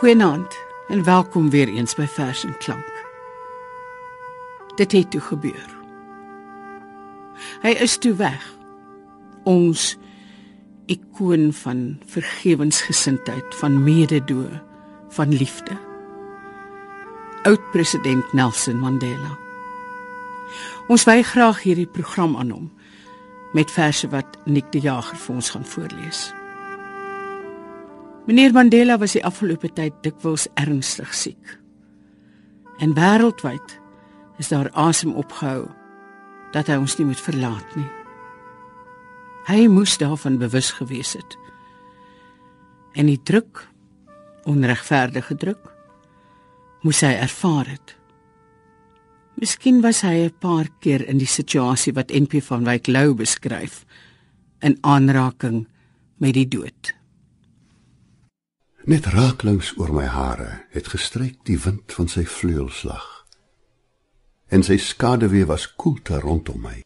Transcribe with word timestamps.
Goeienaand 0.00 0.58
en 0.88 1.04
welkom 1.04 1.50
weer 1.50 1.68
eens 1.68 1.92
by 1.94 2.06
Vers 2.08 2.44
en 2.44 2.56
Klank. 2.56 2.92
Dit 4.76 4.92
het 4.92 5.10
toe 5.10 5.20
gebeur. 5.20 5.66
Hy 7.60 7.74
is 7.84 7.98
toe 8.00 8.14
weg. 8.16 8.46
Ons 9.44 9.98
ikoon 10.88 11.52
van 11.52 12.00
vergewensgesindheid, 12.08 13.44
van 13.60 13.76
mededoe, 13.84 14.48
van 15.20 15.36
liefde. 15.36 15.76
Oud 17.44 17.70
president 17.76 18.32
Nelson 18.32 18.80
Mandela. 18.80 19.36
Ons 20.88 21.04
wy 21.04 21.20
graag 21.20 21.60
hierdie 21.68 21.90
program 22.00 22.40
aan 22.40 22.56
hom 22.56 22.72
met 23.52 23.68
verse 23.68 24.08
wat 24.08 24.40
Nick 24.48 24.72
die 24.72 24.80
Jager 24.80 25.20
vir 25.28 25.42
ons 25.42 25.52
gaan 25.52 25.68
voorlees. 25.76 26.30
Meneer 28.26 28.52
Mandela 28.52 28.98
was 29.00 29.16
die 29.16 29.24
afgelope 29.24 29.70
tyd 29.72 29.96
dikwels 30.04 30.46
ernstig 30.60 31.12
siek. 31.16 31.56
En 32.80 32.92
wêreldwyd 32.96 33.76
is 34.40 34.50
daar 34.52 34.68
asem 34.76 35.14
opgehou 35.16 35.68
dat 36.52 36.68
hy 36.68 36.76
ons 36.80 36.96
nie 36.98 37.06
moet 37.08 37.20
verlaat 37.20 37.76
nie. 37.78 37.88
Hy 39.48 39.64
moes 39.72 39.96
daarvan 40.00 40.36
bewus 40.40 40.70
gewees 40.76 41.14
het. 41.16 41.36
En 42.94 43.08
die 43.08 43.20
druk, 43.24 43.64
onregverdige 44.48 45.36
druk, 45.40 45.64
moes 46.84 47.00
hy 47.04 47.14
ervaar 47.16 47.72
het. 47.72 47.96
Miskien 49.40 49.80
was 49.80 50.02
hy 50.04 50.28
'n 50.28 50.38
paar 50.40 50.68
keer 50.80 51.08
in 51.08 51.18
die 51.18 51.26
situasie 51.26 51.92
wat 51.92 52.12
NP 52.12 52.42
van 52.42 52.64
Wyk 52.64 52.86
Lou 52.86 53.14
beskryf 53.14 53.84
in 54.60 54.76
aanraking 54.80 55.66
met 56.18 56.34
die 56.34 56.48
dood. 56.48 56.99
Net 58.88 59.10
raaklings 59.12 59.74
oor 59.76 59.90
my 59.92 60.06
hare 60.08 60.62
het 60.72 60.86
gestryk 60.88 61.42
die 61.44 61.58
wind 61.60 61.92
van 61.92 62.08
sy 62.08 62.22
vleuelslag. 62.24 63.04
En 64.48 64.64
sy 64.64 64.78
skaduwee 64.80 65.44
was 65.44 65.66
koelte 65.76 66.16
rondom 66.22 66.62
my. 66.64 66.78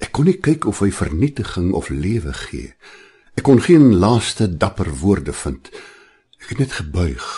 Ek 0.00 0.14
kon 0.16 0.24
nie 0.24 0.38
kyk 0.40 0.64
of 0.70 0.80
hy 0.80 0.88
vernietiging 0.88 1.74
of 1.76 1.90
lewe 1.92 2.32
gee. 2.46 2.72
Ek 3.36 3.44
kon 3.44 3.60
geen 3.60 3.92
laaste 4.00 4.48
dapper 4.48 4.88
woorde 5.02 5.36
vind. 5.36 5.68
Ek 6.40 6.54
het 6.54 6.64
net 6.64 6.78
gebuig 6.80 7.28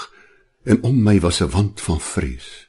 en 0.66 0.82
om 0.86 1.02
my 1.02 1.18
was 1.20 1.42
'n 1.42 1.50
wand 1.50 1.80
van 1.80 2.00
vrees. 2.00 2.68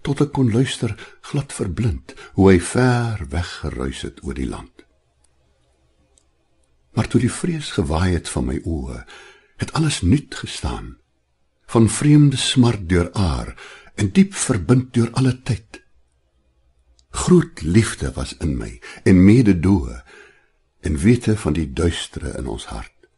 Tot 0.00 0.20
ek 0.20 0.32
kon 0.32 0.52
luister, 0.52 0.96
glad 1.20 1.52
verblind, 1.52 2.14
hoe 2.32 2.52
hy 2.52 2.60
ver 2.60 3.26
weg 3.28 3.48
geruis 3.60 4.00
het 4.02 4.24
oor 4.24 4.34
die 4.34 4.48
land. 4.48 4.79
Maar 7.00 7.08
toe 7.08 7.20
die 7.20 7.32
vrees 7.32 7.70
gewaai 7.72 8.12
het 8.12 8.28
van 8.28 8.44
my 8.44 8.58
oë, 8.68 8.98
het 9.56 9.70
alles 9.72 10.02
nuut 10.04 10.34
gestaan. 10.36 10.98
Van 11.72 11.86
vreemde 11.88 12.36
smart 12.36 12.82
deur 12.88 13.08
aar 13.16 13.54
en 13.94 14.10
diep 14.12 14.34
verbind 14.36 14.90
deur 14.92 15.08
alle 15.16 15.32
tyd. 15.40 15.78
Groot 17.22 17.62
liefde 17.62 18.10
was 18.18 18.34
in 18.44 18.52
my 18.58 18.68
en 19.08 19.24
mededoe 19.24 20.02
en 20.84 21.00
wete 21.00 21.38
van 21.40 21.56
die 21.56 21.72
duistere 21.72 22.34
in 22.36 22.52
ons 22.52 22.68
hart. 22.68 23.08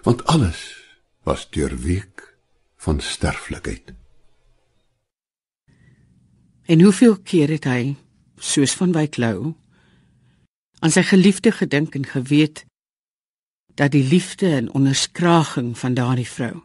Want 0.00 0.24
alles 0.24 0.64
was 1.28 1.50
deurweek 1.50 2.24
van 2.76 3.04
sterflikheid. 3.04 3.92
En 6.64 6.80
hoeveel 6.80 7.20
keer 7.20 7.52
het 7.58 7.68
hy 7.68 7.96
soos 8.40 8.72
van 8.80 8.96
Wyklou 8.96 9.52
aan 10.78 10.92
sy 10.92 11.02
geliefde 11.02 11.52
gedink 11.52 11.94
en 11.94 12.06
geweet 12.06 12.64
dat 13.76 13.92
die 13.92 14.04
liefde 14.08 14.48
en 14.56 14.72
onderskraging 14.72 15.78
van 15.78 15.94
daardie 15.94 16.28
vrou 16.28 16.62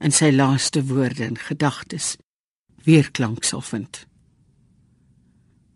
in 0.00 0.12
sy 0.16 0.30
laaste 0.32 0.80
woorde 0.88 1.24
en 1.26 1.36
gedagtes 1.36 2.14
weer 2.84 3.10
klank 3.10 3.44
sal 3.44 3.60
vind. 3.60 4.06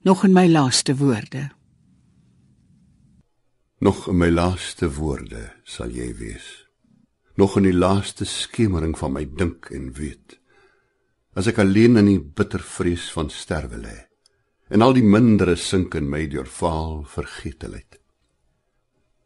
Nog 0.04 0.24
in 0.24 0.32
my 0.32 0.46
laaste 0.48 0.96
woorde. 0.96 1.50
Nog 3.78 4.08
in 4.08 4.16
my 4.16 4.30
laaste 4.30 4.88
woorde 4.96 5.52
sal 5.64 5.92
jy 5.92 6.08
wees. 6.16 6.48
Nog 7.36 7.56
in 7.60 7.68
die 7.68 7.76
laaste 7.76 8.24
skemering 8.24 8.96
van 8.98 9.12
my 9.12 9.26
dink 9.36 9.68
en 9.76 9.92
weet. 9.92 10.38
As 11.36 11.48
ek 11.50 11.60
alleen 11.60 12.00
in 12.00 12.08
die 12.08 12.20
bitter 12.20 12.64
vrees 12.64 13.10
van 13.12 13.28
sterwe 13.32 13.80
lê 13.84 13.98
en 14.74 14.82
al 14.82 14.96
die 14.96 15.06
mindere 15.06 15.54
sink 15.54 15.94
in 15.94 16.08
my 16.10 16.24
deur 16.26 16.48
vaal 16.50 17.04
vergetelikheid. 17.06 18.00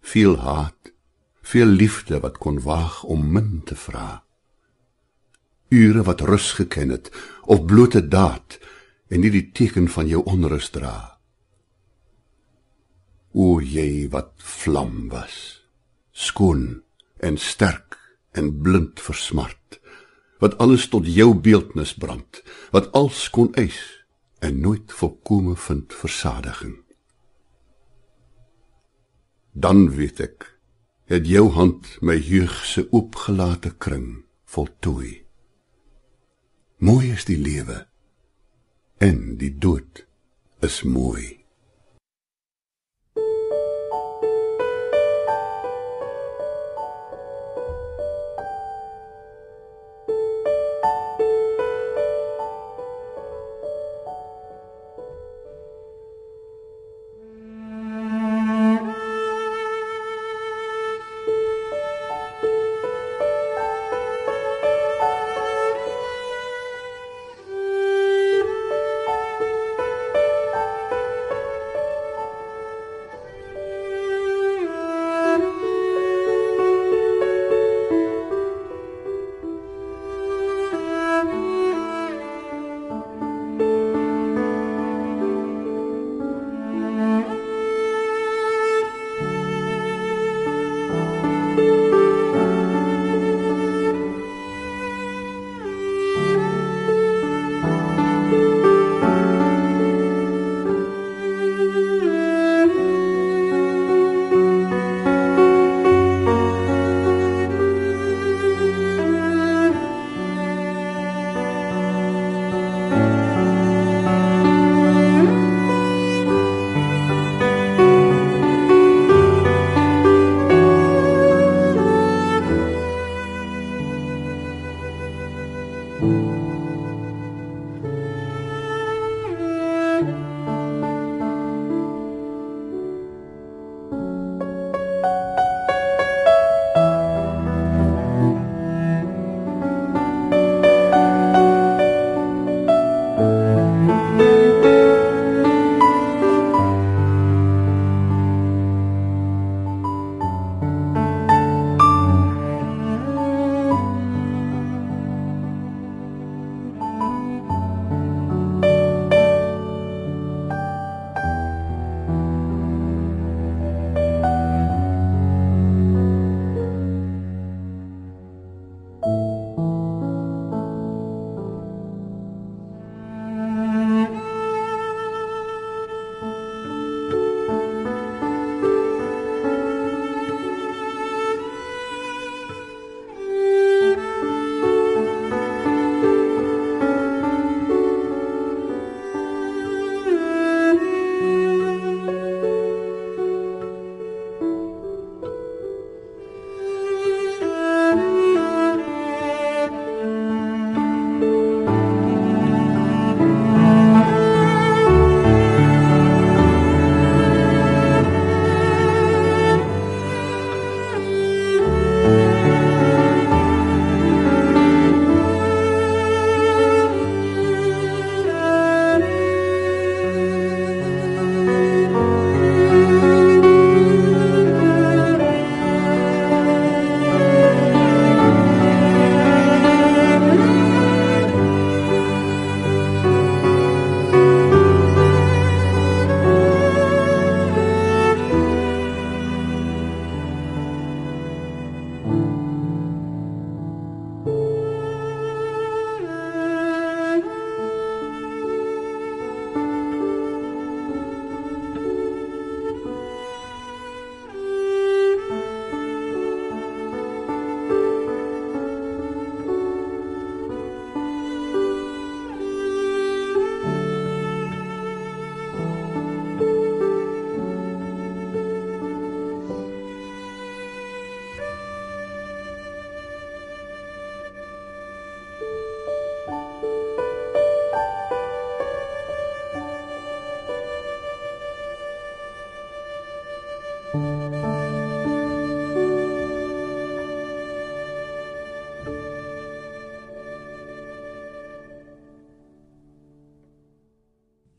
Veel 0.05 0.37
haat, 0.45 0.93
veel 1.41 1.71
liefde 1.73 2.21
wat 2.21 2.37
kon 2.43 2.61
waag 2.65 3.01
om 3.09 3.25
min 3.33 3.63
te 3.65 3.77
vra. 3.77 4.23
Ure 5.73 6.05
wat 6.05 6.25
rus 6.29 6.53
geken 6.61 6.93
het 6.93 7.09
of 7.49 7.65
blote 7.65 8.05
daad 8.05 8.59
en 9.09 9.25
nie 9.25 9.33
die 9.33 9.47
teken 9.57 9.89
van 9.89 10.09
jou 10.09 10.21
onrus 10.29 10.69
dra. 10.73 11.17
O 13.33 13.61
jy 13.61 14.09
wat 14.13 14.35
vlam 14.37 15.09
was, 15.13 15.65
skoon 16.13 16.83
en 17.25 17.41
sterk 17.41 17.97
en 18.37 18.53
blind 18.65 19.01
vir 19.01 19.17
smart, 19.17 19.81
wat 20.45 20.59
alles 20.61 20.89
tot 20.93 21.09
jou 21.09 21.33
beeldnis 21.33 21.95
brand, 21.97 22.43
wat 22.73 22.93
als 22.97 23.29
kon 23.33 23.53
eis 23.57 23.98
en 24.38 24.60
nooit 24.60 24.93
volkome 24.93 25.56
vind 25.56 25.94
versadiging. 25.94 26.76
Dan 29.53 29.91
weet 29.91 30.21
ek, 30.21 30.59
het 31.10 31.26
jou 31.26 31.49
hand 31.50 31.97
my 32.00 32.19
jeug 32.21 32.65
se 32.65 32.87
oopgelate 32.93 33.75
kring 33.76 34.25
voltooi. 34.44 35.25
Mooi 36.78 37.10
is 37.10 37.25
die 37.25 37.38
lewe 37.38 37.87
en 39.03 39.37
die 39.41 39.54
dood 39.59 40.06
is 40.60 40.82
mooi. 40.82 41.38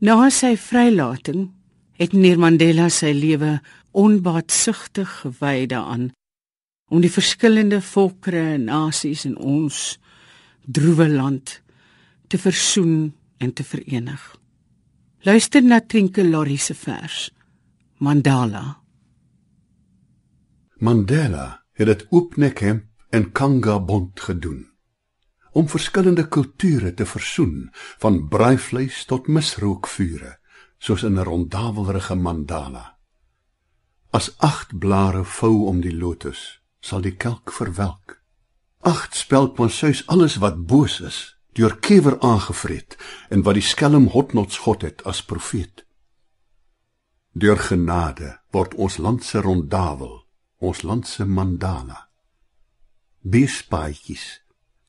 Na 0.00 0.30
sy 0.32 0.54
vrylating 0.56 1.50
het 2.00 2.14
meneer 2.16 2.38
Mandela 2.40 2.86
sy 2.88 3.10
lewe 3.12 3.58
onbaatsugtig 3.92 5.10
gewy 5.20 5.66
daaraan 5.68 6.06
om 6.88 7.02
die 7.04 7.12
verskillende 7.12 7.82
volkere 7.84 8.40
en 8.54 8.64
nasies 8.70 9.26
in 9.28 9.36
ons 9.36 9.98
droewe 10.64 11.04
land 11.08 11.60
te 12.32 12.40
versoen 12.40 13.12
en 13.44 13.52
te 13.52 13.64
verenig. 13.64 14.22
Luister 15.28 15.60
na 15.62 15.82
Trinke 15.84 16.24
Lorry 16.24 16.56
se 16.56 16.74
vers 16.74 17.28
Mandala. 18.00 18.80
Mandela 20.80 21.60
het 21.76 21.92
dit 21.92 22.06
oopnek 22.08 22.64
hemp 22.64 22.88
en 23.12 23.32
kanga 23.36 23.76
bond 23.84 24.20
gedoen 24.20 24.69
om 25.52 25.68
verskillende 25.68 26.28
kulture 26.28 26.94
te 26.94 27.06
versoen 27.06 27.70
van 27.98 28.28
braaivleis 28.28 29.04
tot 29.04 29.26
misrookvure 29.26 30.38
soos 30.78 31.02
in 31.02 31.18
'n 31.18 31.24
rondavelrige 31.24 32.14
mandala. 32.14 32.96
As 34.10 34.38
agt 34.38 34.78
blare 34.78 35.24
vou 35.24 35.66
om 35.66 35.80
die 35.80 35.96
lotus 35.96 36.60
sal 36.80 37.00
die 37.00 37.16
kelk 37.16 37.52
verwelk. 37.52 38.22
Agt 38.80 39.16
speld 39.16 39.58
monsuis 39.58 40.06
alles 40.06 40.36
wat 40.36 40.66
boos 40.66 41.00
is 41.00 41.36
deur 41.52 41.76
kewer 41.78 42.20
aangevreet 42.20 42.96
en 43.28 43.42
wat 43.42 43.54
die 43.54 43.62
skelm 43.62 44.06
hotnots 44.06 44.58
god 44.58 44.82
het 44.82 45.04
as 45.04 45.24
profeet. 45.24 45.84
Deur 47.32 47.58
genade 47.58 48.40
word 48.50 48.74
ons 48.74 48.96
land 48.96 49.24
se 49.24 49.40
rondavel 49.40 50.26
ons 50.58 50.82
land 50.82 51.06
se 51.08 51.24
mandala. 51.24 52.08
Bespaatjies 53.20 54.40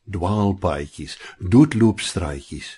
dwaalpaadjies, 0.10 1.18
doodloopstraatjies, 1.40 2.78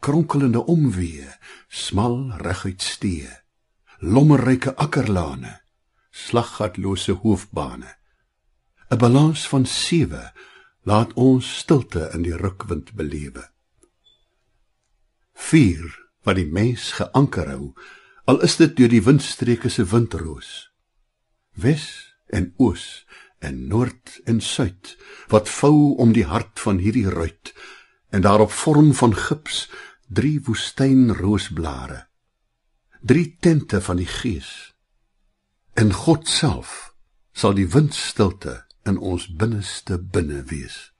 kronkelende 0.00 0.62
omweë, 0.64 1.36
smal 1.68 2.32
reguit 2.40 2.82
stee, 2.82 3.30
lommerryke 4.00 4.74
akkerlane, 4.76 5.60
slaggatlose 6.10 7.20
hoofbane. 7.22 7.96
'n 8.90 8.98
Balans 8.98 9.46
van 9.48 9.66
sewe 9.66 10.32
laat 10.82 11.12
ons 11.14 11.46
stilte 11.58 12.10
in 12.14 12.22
die 12.26 12.36
rukwind 12.36 12.92
belewe. 12.98 13.44
Vier 15.32 15.84
wat 16.26 16.36
die 16.36 16.48
mens 16.48 16.90
geanker 16.98 17.48
hou, 17.52 17.72
al 18.24 18.42
is 18.46 18.56
dit 18.56 18.74
deur 18.76 18.90
die 18.90 19.04
windstreke 19.04 19.70
se 19.70 19.84
windroos. 19.84 20.70
Wes 21.54 21.86
en 22.26 22.52
oos 22.58 23.06
en 23.40 23.66
noord 23.68 24.20
en 24.24 24.40
suid 24.40 24.96
wat 25.32 25.48
vou 25.48 25.96
om 25.96 26.12
die 26.12 26.26
hart 26.28 26.60
van 26.60 26.78
hierdie 26.78 27.08
ruit 27.08 27.54
en 28.10 28.22
daarop 28.26 28.52
vorm 28.52 28.92
van 28.94 29.16
gips 29.16 29.66
drie 30.08 30.38
woestynroosblare 30.44 32.04
drie 33.00 33.36
tente 33.40 33.80
van 33.80 33.96
die 33.96 34.08
gees. 34.08 34.74
En 35.72 35.92
God 35.92 36.28
self 36.28 36.92
sal 37.32 37.54
die 37.56 37.68
windstilte 37.72 38.60
in 38.88 38.98
ons 38.98 39.28
binneste 39.28 39.98
binne 39.98 40.42
wees. 40.50 40.90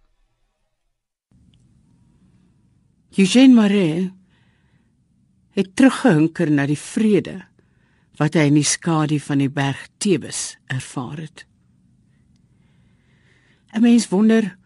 Eugène 3.19 3.55
Maree 3.55 4.09
het 5.59 5.75
teruggehunker 5.77 6.51
na 6.51 6.67
die 6.71 6.79
vrede 6.79 7.41
wat 8.21 8.37
hy 8.39 8.47
in 8.49 8.61
die 8.61 8.69
skadu 8.69 9.19
van 9.21 9.43
die 9.43 9.51
berg 9.53 9.89
Tebes 9.99 10.55
ervaar 10.71 11.19
het 11.25 11.45
'n 13.73 13.81
Mens 13.81 14.09
wonder 14.09 14.57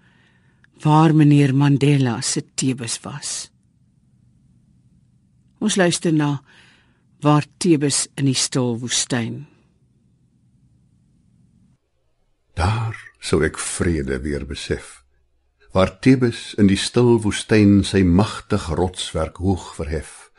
waar 0.80 1.14
meneer 1.14 1.54
Mandela 1.54 2.20
se 2.20 2.44
Tebes 2.54 3.00
was. 3.00 3.50
Ons 5.58 5.76
luister 5.76 6.12
na 6.12 6.42
waar 7.20 7.46
Tebes 7.56 8.08
in 8.14 8.24
die 8.24 8.34
stil 8.34 8.78
woestyn. 8.78 9.46
Daar 12.54 12.96
sou 13.18 13.42
ek 13.44 13.58
vrede 13.58 14.20
weer 14.20 14.46
besef. 14.46 15.04
Waar 15.72 15.98
Tebes 15.98 16.54
in 16.54 16.66
die 16.66 16.78
stil 16.78 17.20
woestyn 17.20 17.82
sy 17.84 18.04
magtig 18.04 18.68
rotswerk 18.68 19.36
hoog 19.36 19.74
verhef 19.74 20.30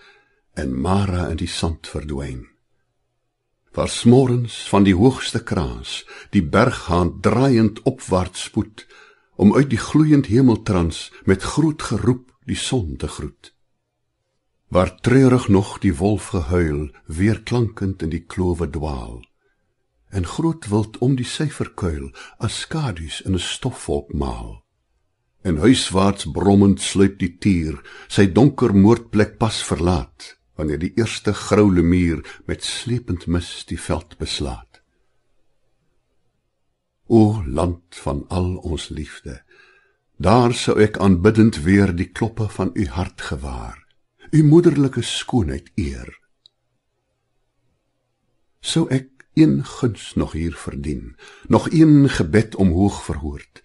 en 0.53 0.81
Mara 0.81 1.27
in 1.29 1.41
die 1.41 1.51
sand 1.51 1.88
verdwyn 1.88 2.54
waar 3.75 3.89
smorens 3.89 4.55
van 4.70 4.86
die 4.88 4.96
hoogste 4.96 5.41
kraas 5.44 6.05
die 6.32 6.44
berghaan 6.44 7.10
draaiend 7.22 7.82
opwaarts 7.84 8.48
spoed 8.48 8.86
om 9.36 9.51
uit 9.55 9.70
die 9.70 9.79
gloeiend 9.79 10.29
hemeltrans 10.32 11.12
met 11.27 11.44
groot 11.44 11.82
geroep 11.82 12.32
die 12.48 12.55
son 12.55 12.96
te 12.96 13.08
groet. 13.08 13.51
Waar 14.72 14.96
treurig 15.01 15.48
nog 15.48 15.79
die 15.84 15.96
wolf 15.96 16.27
gehuil 16.27 16.88
weer 17.05 17.41
klankend 17.44 18.01
in 18.01 18.13
die 18.15 18.24
klowe 18.24 18.70
dwaal. 18.70 19.20
En 20.10 20.25
groot 20.25 20.67
wild 20.72 20.98
om 20.98 21.17
die 21.20 21.27
syferkuil 21.27 22.13
as 22.38 22.62
skadu's 22.63 23.20
in 23.27 23.36
'n 23.36 23.44
stofwolk 23.44 24.13
maal. 24.13 24.63
En 25.41 25.58
huiswaarts 25.58 26.32
brommend 26.32 26.82
sluip 26.82 27.20
die 27.20 27.38
tier 27.38 27.82
sy 28.08 28.32
donker 28.32 28.75
moordplek 28.75 29.38
pas 29.38 29.63
verlaat 29.63 30.36
wanneer 30.55 30.79
die 30.79 30.93
eerste 30.95 31.33
grou 31.33 31.67
lemuur 31.74 32.24
met 32.45 32.63
slepend 32.63 33.27
mis 33.27 33.63
die 33.67 33.79
veld 33.79 34.17
beslaat. 34.17 34.81
O 37.05 37.43
land 37.45 37.95
van 38.01 38.25
al 38.27 38.55
ons 38.55 38.89
liefde, 38.89 39.41
daar 40.17 40.53
sou 40.55 40.77
ek 40.81 40.97
aanbiddend 40.97 41.59
weer 41.67 41.91
die 41.95 42.09
kloppe 42.09 42.47
van 42.50 42.71
u 42.74 42.88
hart 42.88 43.21
gewaar, 43.21 43.77
u 44.31 44.43
moederlike 44.43 45.03
skoonheid 45.03 45.69
eer. 45.75 46.09
Sou 48.59 48.88
ek 48.89 49.12
een 49.35 49.59
guns 49.65 50.13
nog 50.15 50.31
hier 50.31 50.55
verdien, 50.55 51.15
nog 51.47 51.67
een 51.71 52.09
gebed 52.09 52.55
omhoog 52.55 53.03
verhoord. 53.03 53.62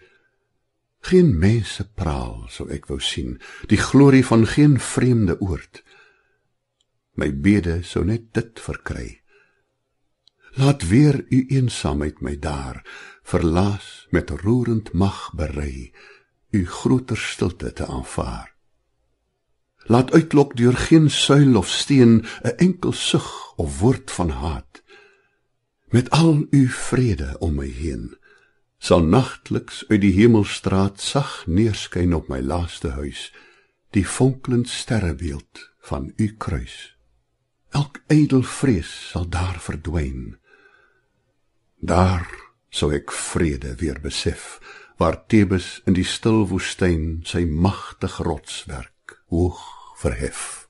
Geen 1.00 1.38
mense 1.38 1.86
praal 1.94 2.44
sou 2.52 2.66
ek 2.68 2.90
wou 2.90 2.98
sien, 3.00 3.38
die 3.70 3.80
glorie 3.80 4.26
van 4.26 4.44
geen 4.46 4.76
vreemde 4.82 5.38
oord 5.40 5.80
my 7.20 7.28
bede 7.44 7.82
sou 7.84 8.04
net 8.08 8.30
dit 8.36 8.60
verkry. 8.64 9.20
Laat 10.58 10.86
weer 10.88 11.20
u 11.28 11.44
eensaamheid 11.48 12.20
my 12.24 12.34
daar 12.38 12.80
verlaas 13.22 14.06
met 14.10 14.30
roerend 14.30 14.92
mag 14.92 15.30
berei, 15.38 15.92
u 16.50 16.66
groter 16.66 17.16
stilte 17.16 17.72
te 17.72 17.86
aanvaar. 17.86 18.56
Laat 19.86 20.12
uitlok 20.12 20.56
deur 20.56 20.76
geen 20.76 21.10
suil 21.10 21.56
of 21.56 21.68
steen 21.68 22.24
'n 22.42 22.56
enkel 22.56 22.92
sug 22.92 23.54
of 23.56 23.80
woord 23.80 24.10
van 24.10 24.30
haat. 24.30 24.82
Met 25.88 26.10
al 26.10 26.46
u 26.50 26.68
vrede 26.68 27.36
om 27.38 27.54
my 27.54 27.66
heen, 27.68 28.16
sal 28.78 29.02
nagtliks 29.02 29.84
uit 29.88 30.00
die 30.00 30.12
hemelstraat 30.12 31.00
sag 31.00 31.46
neerskyn 31.46 32.14
op 32.14 32.28
my 32.28 32.40
laaste 32.40 32.88
huis, 32.88 33.32
die 33.90 34.06
fonkelend 34.06 34.68
sterrebeeld 34.68 35.70
van 35.80 36.12
u 36.16 36.34
kruis. 36.36 36.99
Elk 37.70 38.00
ydel 38.10 38.42
vrees 38.42 38.90
sal 39.12 39.28
daar 39.30 39.58
verdwyn. 39.62 40.36
Daar 41.78 42.26
sou 42.70 42.90
ek 42.94 43.12
vrede 43.14 43.76
weer 43.80 44.00
besef, 44.02 44.58
waar 44.98 45.22
Tebes 45.30 45.78
in 45.86 45.94
die 45.96 46.06
stil 46.06 46.44
woestyn 46.50 47.22
sy 47.26 47.46
magtige 47.46 48.26
rotswerk 48.26 49.20
hoog 49.30 49.62
verhef. 50.02 50.66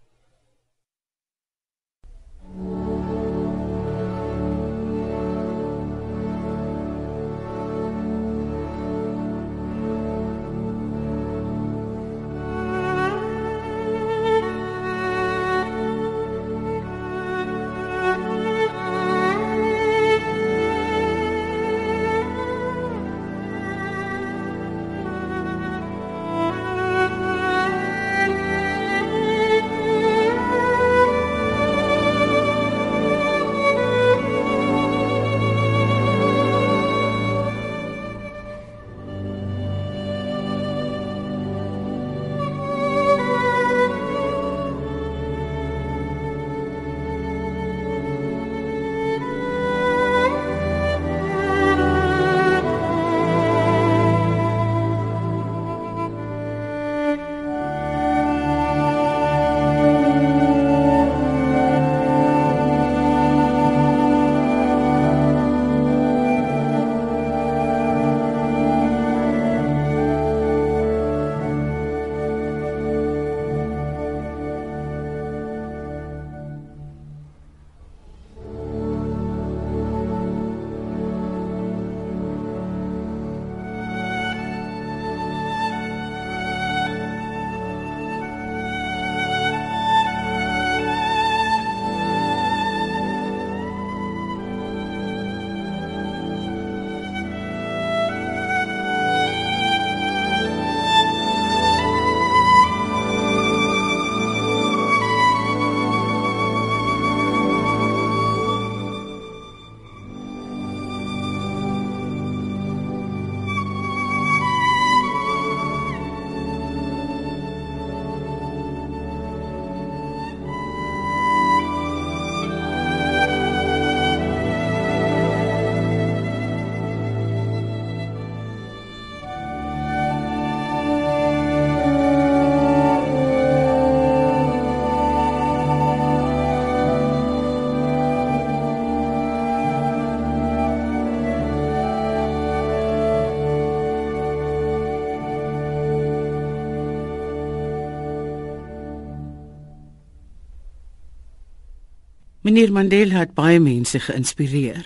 Meneer 152.51 152.73
Mandela 152.75 153.21
het 153.23 153.37
baie 153.39 153.61
mense 153.63 154.01
geïnspireer. 154.03 154.83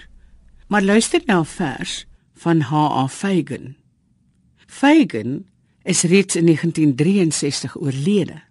Maar 0.69 0.83
luister 0.83 1.23
na 1.25 1.39
'n 1.41 1.45
vers 1.45 2.07
van 2.35 2.61
H.A. 2.61 3.09
Fagan. 3.09 3.77
Fagan 4.67 5.47
is 5.83 6.03
reeds 6.03 6.37
in 6.37 6.45
1963 6.45 7.77
oorlede. 7.77 8.43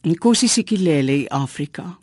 In 0.00 0.18
Kosi-Sikelele, 0.18 1.28
Afrika. 1.28 1.98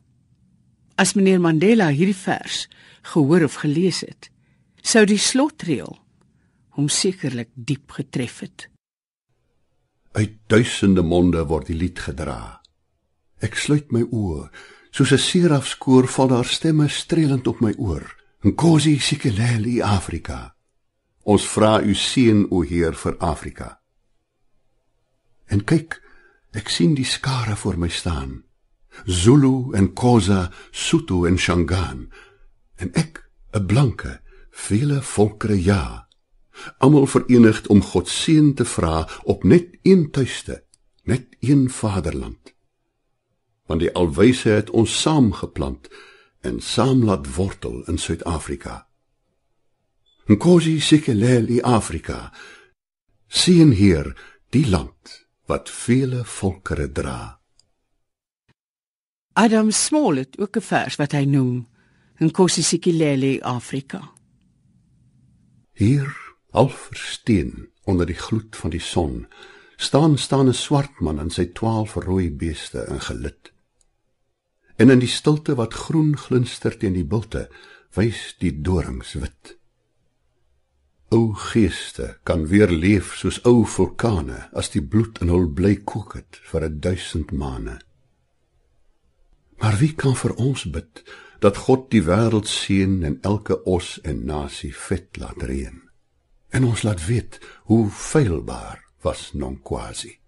As 0.96 1.14
meneer 1.14 1.42
Mandela 1.42 1.90
hierdie 1.90 2.16
vers 2.16 2.70
gehoor 3.02 3.44
of 3.44 3.54
gelees 3.54 4.00
het, 4.00 4.32
sou 4.82 5.06
die 5.06 5.18
slotreël 5.18 6.00
hom 6.70 6.88
sekerlik 6.88 7.50
diep 7.54 7.92
getref 7.92 8.40
het. 8.40 8.70
Uit 10.12 10.32
duisende 10.48 11.02
monde 11.02 11.46
word 11.46 11.68
die 11.68 11.76
lied 11.76 12.00
gedra. 12.00 12.62
Ek 13.40 13.56
sluit 13.56 13.92
my 13.92 14.08
oë, 14.12 14.48
soos 14.96 15.12
'n 15.12 15.26
serafskoor 15.30 16.06
val 16.08 16.28
daar 16.28 16.46
stemme 16.46 16.88
strelend 16.88 17.48
op 17.48 17.60
my 17.60 17.74
oor. 17.78 18.06
Nkosi 18.42 19.00
Sikeleli 19.00 19.82
Afrika. 19.82 20.56
Ons 21.24 21.44
vra 21.48 21.82
u 21.82 21.94
seën 21.96 22.48
o 22.50 22.62
Heer 22.62 22.94
vir 22.94 23.16
Afrika. 23.18 23.82
En 25.46 25.64
kyk, 25.64 26.02
ek 26.52 26.70
sien 26.70 26.94
die 26.94 27.06
skare 27.06 27.56
voor 27.56 27.78
my 27.78 27.90
staan. 27.90 28.44
Zulu 29.06 29.74
en 29.74 29.94
Khoza, 29.94 30.52
Sotho 30.72 31.26
en 31.26 31.38
Shangaan. 31.38 32.12
En 32.76 32.94
ek, 32.94 33.30
'n 33.54 33.66
blanke, 33.66 34.22
vele 34.52 35.02
volkere 35.02 35.64
ja 35.64 36.04
almal 36.78 37.06
verenigd 37.06 37.68
om 37.68 37.82
God 37.82 38.10
seën 38.10 38.54
te 38.54 38.66
vra 38.66 39.08
op 39.24 39.44
net 39.44 39.78
een 39.82 40.12
tuiste, 40.12 40.64
net 41.04 41.26
een 41.40 41.70
vaderland. 41.70 42.54
Want 43.66 43.80
die 43.80 43.94
alwyse 43.94 44.50
het 44.50 44.70
ons 44.70 45.02
saamgeplant 45.02 45.88
en 46.42 46.62
saam 46.62 47.04
laat 47.04 47.36
wortel 47.36 47.84
in 47.88 47.98
Suid-Afrika. 47.98 48.88
Nkosi 50.28 50.80
sikeleli 50.80 51.62
Afrika. 51.62 52.32
Sien 53.28 53.72
hier 53.72 54.14
die 54.50 54.68
land 54.70 55.28
wat 55.52 55.70
vele 55.70 56.24
volkere 56.24 56.92
dra. 56.92 57.40
Adam 59.34 59.72
Small 59.72 60.18
het 60.18 60.38
ook 60.40 60.56
'n 60.58 60.62
vers 60.62 60.96
wat 60.96 61.12
hy 61.12 61.26
noem 61.26 61.68
Nkosi 62.20 62.64
sikeleli 62.64 63.42
Afrika. 63.42 64.14
Hier 65.74 66.08
half 66.52 66.76
versteen 66.92 67.70
onder 67.84 68.06
die 68.06 68.16
gloed 68.16 68.56
van 68.56 68.70
die 68.70 68.80
son, 68.80 69.28
staan 69.76 70.18
staan 70.18 70.48
'n 70.48 70.54
swart 70.54 71.00
man 71.00 71.20
in 71.20 71.30
sy 71.30 71.46
12 71.46 71.94
rooi 71.94 72.32
beeste 72.32 72.86
in 72.90 73.02
gelid. 73.02 73.53
En 74.76 74.90
in 74.90 75.00
die 75.00 75.12
stilte 75.12 75.56
wat 75.56 75.74
groen 75.74 76.16
glinster 76.18 76.78
teen 76.78 76.98
die 76.98 77.06
bulte, 77.06 77.48
wys 77.94 78.34
die 78.42 78.54
dorings 78.66 79.14
wit. 79.14 79.58
O 81.14 81.34
geeste 81.38 82.18
kan 82.26 82.48
weer 82.50 82.72
leef 82.72 83.14
soos 83.20 83.38
ou 83.46 83.68
vulkane 83.70 84.48
as 84.58 84.72
die 84.74 84.82
bloed 84.82 85.22
in 85.22 85.30
hul 85.30 85.46
bly 85.48 85.76
kook 85.86 86.18
het 86.18 86.42
vir 86.50 86.66
'n 86.66 86.80
duisend 86.80 87.32
maande. 87.32 87.78
Maar 89.62 89.78
wie 89.78 89.94
kan 89.94 90.16
vir 90.16 90.34
ons 90.36 90.66
bid 90.66 91.04
dat 91.40 91.58
God 91.58 91.92
die 91.92 92.02
wêreld 92.02 92.48
seën 92.48 93.04
en 93.04 93.18
elke 93.22 93.64
os 93.66 94.00
en 94.02 94.26
nasie 94.26 94.74
vet 94.74 95.18
laat 95.18 95.44
reën? 95.44 95.84
en 96.54 96.64
ons 96.64 96.82
laat 96.82 97.06
weet 97.06 97.40
hoe 97.70 97.90
feilbaar 97.90 98.84
was 99.02 99.32
Nonkwasi. 99.34 100.20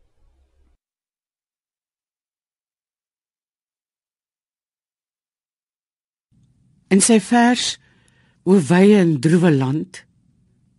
In 6.94 7.02
sy 7.02 7.20
vers 7.20 7.76
oor 8.46 8.62
wye 8.70 9.00
en 9.02 9.16
droewe 9.22 9.52
land 9.52 10.04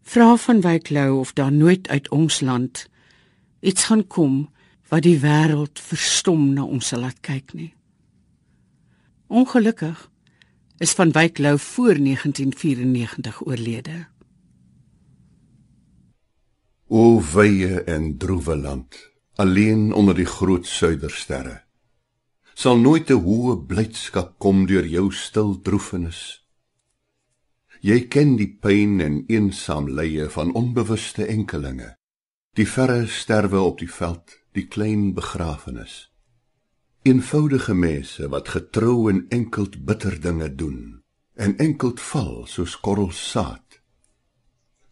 vra 0.07 0.37
van 0.39 0.61
Wyk 0.63 0.91
Lou 0.95 1.19
of 1.19 1.33
daar 1.35 1.53
nooit 1.53 1.89
uit 1.89 2.09
ons 2.15 2.41
land 2.41 2.87
iets 3.61 3.89
gaan 3.91 4.07
kom 4.07 4.47
wat 4.89 5.03
die 5.03 5.19
wêreld 5.19 5.83
verstom 5.83 6.53
na 6.55 6.63
ons 6.63 6.93
sal 6.93 7.03
laat 7.03 7.19
kyk 7.27 7.55
nie. 7.59 7.73
Ongelukkig 9.27 10.05
is 10.79 10.95
van 10.95 11.11
Wyk 11.11 11.43
Lou 11.43 11.59
voor 11.59 11.99
1994 11.99 13.43
oorlede. 13.47 14.07
O 16.87 17.19
wye 17.35 17.83
en 17.83 18.17
droewe 18.17 18.57
land, 18.57 18.95
alleen 19.35 19.93
onder 19.93 20.15
die 20.15 20.29
groot 20.29 20.67
suidersterre. 20.67 21.66
Sal 22.57 22.79
nooit 22.81 23.11
'n 23.13 23.21
hoë 23.21 23.55
blydskap 23.69 24.39
kom 24.39 24.65
deur 24.67 24.87
jou 24.89 25.13
stil 25.13 25.51
droefenis. 25.61 26.21
Jy 27.89 27.99
ken 28.09 28.37
die 28.41 28.49
pyn 28.63 29.01
en 29.01 29.25
eensaam 29.29 29.91
lye 29.99 30.29
van 30.37 30.55
onbewuste 30.61 31.27
enkelinge. 31.27 31.91
Die 32.57 32.69
verre 32.75 33.07
sterwe 33.07 33.61
op 33.61 33.79
die 33.79 33.93
veld, 33.99 34.39
die 34.53 34.67
klein 34.67 35.13
begrafenis. 35.15 36.09
Eenvoudige 37.03 37.75
mense 37.75 38.29
wat 38.29 38.49
getrou 38.49 39.11
en 39.11 39.27
enkeld 39.29 39.85
bitter 39.85 40.21
dinge 40.21 40.55
doen 40.55 41.03
en 41.35 41.59
enkeld 41.59 42.01
val 42.01 42.47
soos 42.47 42.81
korrels 42.81 43.31
saad. 43.31 43.83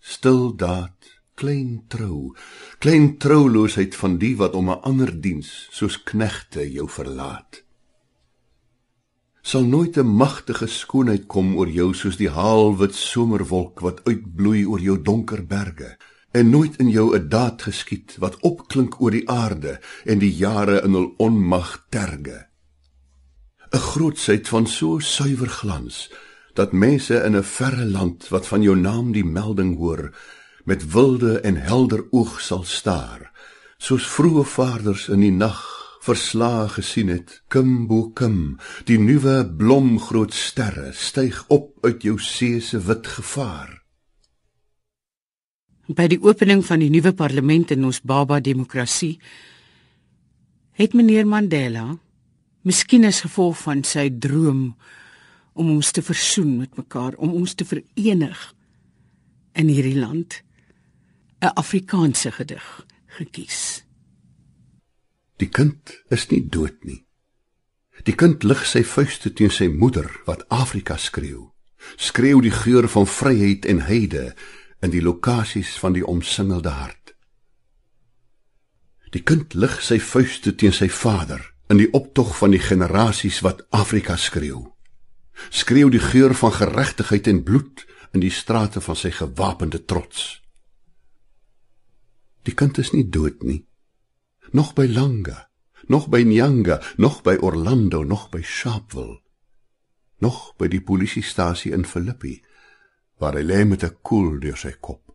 Stil 0.00 0.57
daad 0.57 1.13
klein 1.35 1.85
trou, 1.88 2.35
klein 2.79 3.16
trouloosheid 3.18 3.97
van 3.99 4.18
die 4.23 4.37
wat 4.38 4.55
om 4.55 4.70
'n 4.70 4.83
ander 4.83 5.11
diens 5.20 5.68
soos 5.70 6.03
knegte 6.03 6.73
jou 6.73 6.88
verlaat. 6.88 7.62
Sal 9.42 9.64
nooit 9.64 9.97
'n 9.99 10.07
magtige 10.07 10.66
skoonheid 10.66 11.27
kom 11.27 11.57
oor 11.57 11.68
jou 11.68 11.94
soos 11.94 12.16
die 12.16 12.31
haalwit 12.31 12.94
somerwolk 12.94 13.81
wat 13.81 14.05
uitbloei 14.05 14.66
oor 14.66 14.81
jou 14.81 15.03
donker 15.03 15.47
berge 15.47 15.97
en 16.33 16.51
nooit 16.51 16.77
in 16.77 16.88
jou 16.88 17.16
'n 17.16 17.29
daad 17.29 17.62
geskied 17.62 18.16
wat 18.18 18.40
opklink 18.40 19.01
oor 19.01 19.11
die 19.11 19.29
aarde 19.29 19.81
en 20.05 20.18
die 20.18 20.35
jare 20.37 20.83
in 20.83 20.92
hul 20.92 21.14
onmag 21.16 21.87
terge. 21.90 22.47
'n 23.73 23.79
Grootsheid 23.79 24.49
van 24.49 24.66
so 24.66 24.99
suiwer 24.99 25.49
glans 25.49 26.11
dat 26.55 26.73
mense 26.73 27.14
in 27.27 27.37
'n 27.37 27.42
verre 27.42 27.85
land 27.85 28.29
wat 28.29 28.47
van 28.47 28.62
jou 28.62 28.77
naam 28.77 29.12
die 29.12 29.25
melding 29.25 29.77
hoor 29.77 30.14
met 30.64 30.92
wilde 30.92 31.40
en 31.40 31.57
helder 31.57 32.05
oog 32.11 32.40
sal 32.40 32.64
staar 32.64 33.31
soos 33.85 34.07
vroeë 34.09 34.44
vaders 34.48 35.09
in 35.12 35.20
die 35.24 35.35
nag 35.35 35.61
verslae 36.05 36.68
gesien 36.72 37.11
het 37.12 37.38
kim 37.53 37.87
bo 37.88 38.11
kim 38.16 38.57
die 38.88 38.98
nuwe 39.00 39.42
blomgroot 39.61 40.35
sterre 40.37 40.92
styg 40.96 41.42
op 41.53 41.72
uit 41.87 42.05
jou 42.05 42.18
see 42.20 42.61
se 42.61 42.81
wit 42.81 43.09
gevaar. 43.16 43.70
By 45.88 46.09
die 46.09 46.20
opening 46.20 46.64
van 46.64 46.81
die 46.81 46.90
nuwe 46.92 47.12
parlement 47.16 47.72
in 47.77 47.85
ons 47.85 48.00
baba 48.00 48.40
demokrasie 48.40 49.18
het 50.81 50.96
meneer 50.96 51.29
Mandela 51.29 51.87
miskien 52.64 53.05
as 53.05 53.22
gevolg 53.24 53.61
van 53.66 53.85
sy 53.85 54.09
droom 54.09 54.70
om 55.55 55.70
ons 55.77 55.92
te 55.92 56.03
versoen 56.03 56.57
met 56.62 56.77
mekaar 56.81 57.16
om 57.20 57.37
ons 57.37 57.53
te 57.55 57.68
verenig 57.68 58.48
in 59.55 59.68
hierdie 59.70 60.00
land 60.00 60.40
'n 61.44 61.54
Afrikaanse 61.54 62.33
gedig 62.33 62.87
gekies. 63.07 63.85
Die 65.37 65.48
kind 65.48 66.02
is 66.09 66.28
nie 66.28 66.48
dood 66.48 66.85
nie. 66.85 67.04
Die 68.02 68.14
kind 68.14 68.42
lig 68.42 68.64
sy 68.66 68.80
vuiste 68.85 69.33
teen 69.33 69.50
sy 69.50 69.68
moeder 69.68 70.09
wat 70.26 70.48
Afrika 70.48 70.96
skreeu. 70.96 71.50
Skreeu 71.96 72.40
die 72.40 72.54
geur 72.54 72.88
van 72.88 73.07
vryheid 73.07 73.66
en 73.68 73.83
heide 73.85 74.35
in 74.80 74.90
die 74.90 75.02
lokasies 75.02 75.76
van 75.78 75.92
die 75.92 76.07
omsingelde 76.07 76.72
hart. 76.72 77.12
Die 79.12 79.22
kind 79.22 79.54
lig 79.54 79.83
sy 79.83 79.98
vuiste 80.00 80.54
teen 80.54 80.72
sy 80.72 80.88
vader 80.88 81.44
in 81.68 81.76
die 81.78 81.90
optog 81.92 82.33
van 82.38 82.50
die 82.50 82.62
generasies 82.62 83.42
wat 83.44 83.66
Afrika 83.70 84.16
skreeu. 84.16 84.64
Skreeu 85.50 85.90
die 85.90 86.02
geur 86.02 86.35
van 86.35 86.52
geregtigheid 86.57 87.28
en 87.28 87.44
bloed 87.44 87.85
in 88.14 88.24
die 88.24 88.33
strate 88.33 88.80
van 88.80 88.96
sy 88.96 89.11
gewapende 89.11 89.85
trots. 89.85 90.43
Die 92.44 92.54
kind 92.54 92.78
is 92.78 92.92
nie 92.92 93.09
dood 93.09 93.42
nie. 93.42 93.64
Nog 94.52 94.74
by 94.76 94.87
Langa, 94.87 95.48
nog 95.88 96.09
by 96.12 96.22
Nyanga, 96.22 96.80
nog 96.96 97.22
by 97.22 97.37
Orlando, 97.40 98.02
nog 98.04 98.28
by 98.30 98.42
Sharpeville. 98.42 99.20
Nog 100.20 100.54
by 100.57 100.68
die 100.68 100.80
polisiestasie 100.80 101.72
in 101.72 101.85
Filippi 101.88 102.42
waar 103.18 103.37
hy 103.38 103.44
lê 103.46 103.64
met 103.64 103.85
'n 103.85 103.96
koel 104.02 104.38
deur 104.40 104.57
sy 104.57 104.74
kop. 104.80 105.14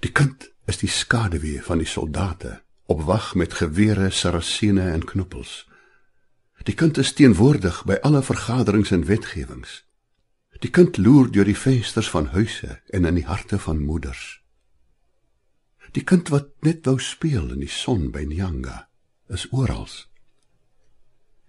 Die 0.00 0.12
kind 0.12 0.50
is 0.66 0.78
die 0.78 0.88
skaduwee 0.88 1.62
van 1.62 1.78
die 1.78 1.86
soldate 1.86 2.62
op 2.86 3.00
wag 3.02 3.34
met 3.34 3.54
gewere, 3.54 4.10
sarasene 4.10 4.90
en 4.90 5.04
knoppels. 5.04 5.68
Die 6.64 6.74
kind 6.74 6.98
is 6.98 7.12
teenwoordig 7.12 7.84
by 7.84 7.96
alle 8.02 8.22
vergaderings 8.22 8.90
en 8.90 9.04
wetgewings. 9.04 9.84
Die 10.60 10.70
kind 10.70 10.96
loer 10.96 11.30
deur 11.30 11.44
die 11.44 11.56
vensters 11.56 12.10
van 12.10 12.26
huise 12.26 12.82
en 12.88 13.04
in 13.04 13.14
die 13.14 13.26
harte 13.26 13.58
van 13.58 13.84
moeders. 13.84 14.43
Die 15.94 16.02
kind 16.02 16.30
wat 16.34 16.50
net 16.66 16.86
wou 16.88 16.98
speel 16.98 17.52
in 17.54 17.62
die 17.62 17.70
son 17.70 18.10
by 18.14 18.24
Nyanga 18.26 18.88
is 19.30 19.46
oral. 19.54 19.86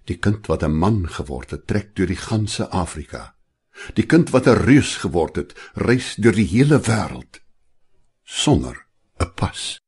Die 0.05 0.19
kind 0.21 0.45
wat 0.47 0.63
'n 0.63 0.77
man 0.84 1.10
geword 1.10 1.51
het, 1.51 1.67
trek 1.67 1.95
deur 1.95 2.08
die 2.08 2.21
ganse 2.29 2.69
Afrika. 2.69 3.36
Die 3.95 4.05
kind 4.05 4.29
wat 4.29 4.47
'n 4.47 4.62
reus 4.69 4.97
geword 5.01 5.36
het, 5.36 5.55
reis 5.73 6.15
deur 6.15 6.36
die 6.36 6.47
hele 6.47 6.79
wêreld 6.79 7.41
sonder 8.23 8.86
'n 9.19 9.34
pas. 9.36 9.79